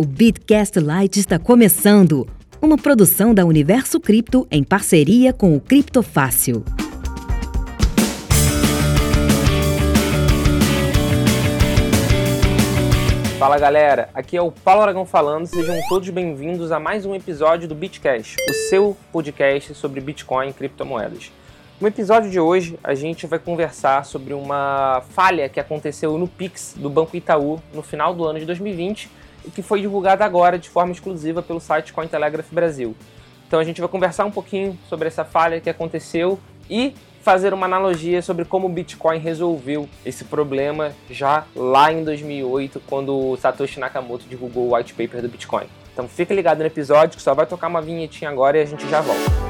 [0.00, 2.26] O Bitcast Lite está começando,
[2.62, 6.64] uma produção da Universo Cripto em parceria com o Criptofácil.
[13.38, 17.68] Fala galera, aqui é o Paulo Aragão falando, sejam todos bem-vindos a mais um episódio
[17.68, 21.30] do Bitcast, o seu podcast sobre Bitcoin e criptomoedas.
[21.80, 26.74] No episódio de hoje, a gente vai conversar sobre uma falha que aconteceu no Pix
[26.76, 29.08] do Banco Itaú no final do ano de 2020
[29.46, 32.94] e que foi divulgada agora de forma exclusiva pelo site Cointelegraph Brasil.
[33.48, 36.38] Então a gente vai conversar um pouquinho sobre essa falha que aconteceu
[36.68, 42.82] e fazer uma analogia sobre como o Bitcoin resolveu esse problema já lá em 2008,
[42.86, 45.64] quando o Satoshi Nakamoto divulgou o white paper do Bitcoin.
[45.94, 48.86] Então fica ligado no episódio que só vai tocar uma vinhetinha agora e a gente
[48.86, 49.49] já volta.